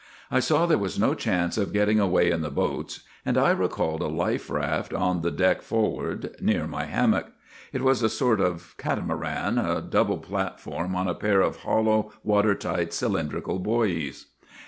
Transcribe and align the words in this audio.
"I 0.31 0.39
saw 0.39 0.65
there 0.65 0.79
was 0.79 0.97
no 0.97 1.13
chance 1.13 1.59
of 1.59 1.73
getting 1.73 1.99
away 1.99 2.31
in 2.31 2.43
io 2.43 2.49
GULLIVER 2.49 2.49
THE 2.49 2.49
GREAT 2.49 2.49
the 2.71 2.75
boats, 2.79 2.99
and 3.23 3.37
I 3.37 3.51
recalled 3.51 4.01
a 4.01 4.07
life 4.07 4.49
raft 4.49 4.95
on 4.95 5.21
the 5.21 5.29
deck 5.29 5.61
forward 5.61 6.35
near 6.41 6.65
my 6.65 6.85
hammock. 6.85 7.27
It 7.71 7.83
was 7.83 8.01
a 8.01 8.09
sort 8.09 8.41
of 8.41 8.73
catamaran 8.79 9.59
a 9.59 9.79
double 9.79 10.17
platform 10.17 10.95
on 10.95 11.07
a 11.07 11.13
pair 11.13 11.41
of 11.41 11.57
hollow, 11.57 12.11
water 12.23 12.55
tight, 12.55 12.93
cylindrical 12.93 13.59
buoys. 13.59 14.25